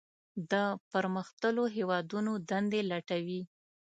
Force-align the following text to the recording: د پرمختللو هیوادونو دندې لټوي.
د 0.51 0.53
پرمختللو 0.91 1.63
هیوادونو 1.75 2.31
دندې 2.49 2.81
لټوي. 2.91 3.41